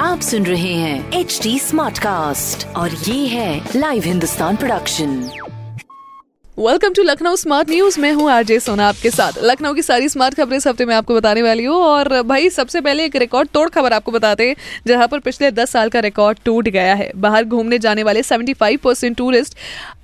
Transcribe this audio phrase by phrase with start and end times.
[0.00, 5.30] आप सुन रहे हैं एच डी स्मार्ट कास्ट और ये है live Hindustan production
[6.58, 10.34] welcome to Lucknow smart news मैं हूँ आरजे सोना आपके साथ। लखनऊ की सारी स्मार्ट
[10.34, 13.68] खबरें इस हफ़्ते में आपको बताने वाली हूँ और भाई, सबसे पहले एक रिकॉर्ड तोड़
[13.68, 14.56] खबर आपको बताते हैं,
[14.86, 18.76] जहाँ पर पिछले 10 साल का रिकॉर्ड टूट गया है। बाहर घूमने जाने वाले 75
[18.76, 19.54] परसेंट टूरिस्ट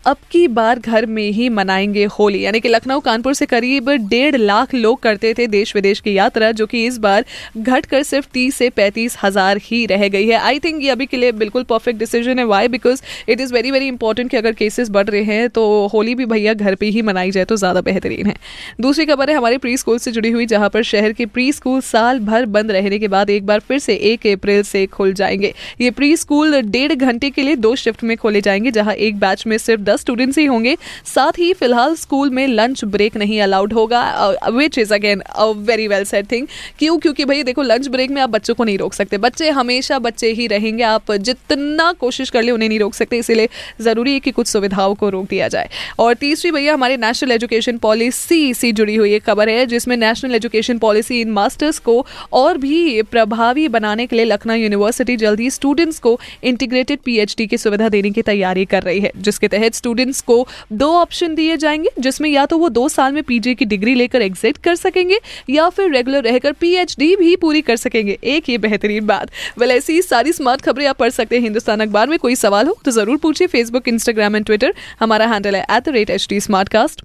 [0.07, 4.37] अब की बार घर में ही मनाएँगे होली। यानी कि लखनऊ, कानपुर से करीब डेढ़
[4.37, 7.25] लाख लोग करते थे देश विदेश की यात्रा, जो कि इस बार
[7.57, 11.17] घटकर सिर्फ़ तीस से पैंतीस हज़ार ही रह गई है। आई थिंक ये अभी के
[11.17, 14.91] लिए बिल्कुल परफेक्ट डिसीज़न है। Why because it is very very important कि अगर केसेस
[14.91, 18.27] बढ़ रहे हैं तो होली भी भैया घर पर ही मनाई जाए तो ज़्यादा बेहतरीन
[18.27, 18.37] है।
[18.81, 21.81] दूसरी खबर है हमारे प्री स्कूल से जुड़ी हुई, जहाँ पर शहर के प्री स्कूल
[21.83, 25.53] साल भर बंद रहने के बाद एक बार फिर से एक अप्रैल से खुल जाएँगे।
[25.81, 29.47] ये प्री स्कूल डेढ़ घंटे के लिए दो शिफ्ट में खोले जाएँगे, जहाँ एक बैच
[29.47, 33.73] में सिर्फ़ दस स्टूडेंट्स ही होंगे। साथ ही फ़िलहाल स्कूल में लंच ब्रेक नहीं अलाउड
[33.73, 34.03] होगा
[34.51, 36.47] which is again a very well set thing
[36.79, 36.99] क्यों?
[36.99, 40.31] क्योंकि भाई देखो लंच ब्रेक में आप बच्चों को नहीं रोक सकते। बच्चे हमेशा बच्चे
[40.33, 43.49] ही रहेंगे, आप जितना कोशिश कर ले उन्हें नहीं रोक सकते, इसीलिए
[43.81, 47.79] ज़रूरी है कि कुछ सुविधाओं को रोक दिया जाए। और तीसरी भैया, हमारे नेशनल एजुकेशन
[47.79, 52.59] पॉलिसी से जुड़ी हुई एक खबर है, जिसमें नेशनल एजुकेशन पॉलिसी इन मास्टर्स को और
[52.59, 57.89] भी प्रभावी बनाने के लिए लखनऊ यूनिवर्सिटी जल्द ही स्टूडेंट्स को इंटीग्रेटेड पीएचडी की सुविधा
[57.89, 60.37] देने की तैयारी कर रही है, जिसके तहत स्टूडेंट्स को
[60.75, 64.23] दो ऑप्शन दिए जाएँगे जिसमें या तो वो दो साल में पीजी की डिग्री लेकर
[64.23, 65.19] एग्जिट कर सकेंगे
[65.51, 70.01] या फिर रेगुलर रहकर पीएचडी भी पूरी कर सकेंगे। एक ये बेहतरीन बात। वेल ऐसी
[70.03, 73.17] सारी स्मार्ट खबरें आप पढ़ सकते हैं हिंदुस्तान अखबार में। कोई सवाल हो तो ज़रूर
[73.17, 76.41] पूछिए फेसबुक इंस्टाग्राम एंड ट्विटर हमारा हैंडल है at the rate H D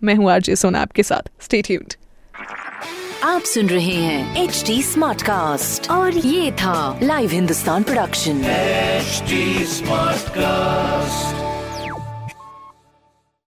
[0.04, 1.94] मैं हूँ आरजे सोना आपके साथ। स्टे ट्यून्ड
[3.24, 8.42] आप सुन रहे हैं एच डी स्मार्ट कास्ट और ये था live Hindustan production
[9.70, 10.81] smart cast